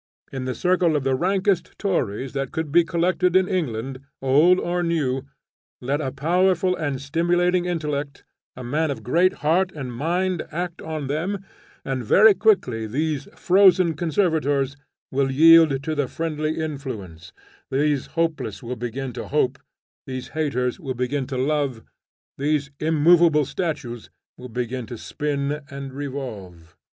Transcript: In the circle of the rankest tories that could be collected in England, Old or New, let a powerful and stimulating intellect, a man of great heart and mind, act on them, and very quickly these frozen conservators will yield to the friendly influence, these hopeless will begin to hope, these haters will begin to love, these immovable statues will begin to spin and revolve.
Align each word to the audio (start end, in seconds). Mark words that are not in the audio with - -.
In 0.31 0.45
the 0.45 0.55
circle 0.55 0.95
of 0.95 1.03
the 1.03 1.13
rankest 1.13 1.77
tories 1.77 2.33
that 2.33 2.51
could 2.51 2.71
be 2.71 2.83
collected 2.83 3.35
in 3.35 3.47
England, 3.47 3.99
Old 4.19 4.59
or 4.59 4.81
New, 4.81 5.27
let 5.79 6.01
a 6.01 6.11
powerful 6.11 6.75
and 6.75 6.99
stimulating 6.99 7.65
intellect, 7.65 8.23
a 8.55 8.63
man 8.63 8.89
of 8.89 9.03
great 9.03 9.31
heart 9.45 9.71
and 9.73 9.93
mind, 9.93 10.41
act 10.51 10.81
on 10.81 11.05
them, 11.05 11.45
and 11.85 12.03
very 12.03 12.33
quickly 12.33 12.87
these 12.87 13.27
frozen 13.35 13.93
conservators 13.93 14.75
will 15.11 15.29
yield 15.31 15.83
to 15.83 15.93
the 15.93 16.07
friendly 16.07 16.57
influence, 16.57 17.31
these 17.69 18.07
hopeless 18.17 18.63
will 18.63 18.75
begin 18.75 19.13
to 19.13 19.27
hope, 19.27 19.59
these 20.07 20.29
haters 20.29 20.79
will 20.79 20.95
begin 20.95 21.27
to 21.27 21.37
love, 21.37 21.83
these 22.39 22.71
immovable 22.79 23.45
statues 23.45 24.09
will 24.35 24.49
begin 24.49 24.87
to 24.87 24.97
spin 24.97 25.61
and 25.69 25.93
revolve. 25.93 26.75